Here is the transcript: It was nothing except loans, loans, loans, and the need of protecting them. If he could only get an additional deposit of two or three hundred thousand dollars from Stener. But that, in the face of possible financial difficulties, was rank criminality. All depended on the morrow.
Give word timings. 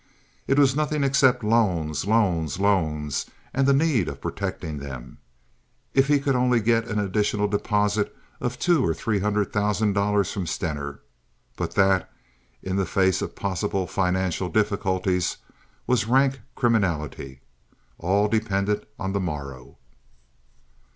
It 0.47 0.57
was 0.57 0.75
nothing 0.75 1.03
except 1.03 1.43
loans, 1.43 2.05
loans, 2.07 2.57
loans, 2.59 3.27
and 3.53 3.67
the 3.67 3.71
need 3.71 4.07
of 4.07 4.19
protecting 4.19 4.79
them. 4.79 5.19
If 5.93 6.07
he 6.07 6.17
could 6.19 6.35
only 6.35 6.59
get 6.59 6.87
an 6.87 6.97
additional 6.97 7.47
deposit 7.47 8.11
of 8.39 8.57
two 8.57 8.83
or 8.83 8.95
three 8.95 9.19
hundred 9.19 9.53
thousand 9.53 9.93
dollars 9.93 10.31
from 10.31 10.47
Stener. 10.47 11.01
But 11.55 11.75
that, 11.75 12.11
in 12.63 12.77
the 12.77 12.85
face 12.87 13.21
of 13.21 13.35
possible 13.35 13.85
financial 13.85 14.49
difficulties, 14.49 15.37
was 15.85 16.07
rank 16.07 16.39
criminality. 16.55 17.41
All 17.99 18.27
depended 18.27 18.87
on 18.97 19.13
the 19.13 19.19
morrow. 19.19 19.77